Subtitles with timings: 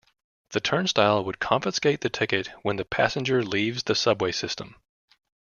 [0.49, 4.73] The turnstile would confiscate the ticket when the passenger leaves the subway system.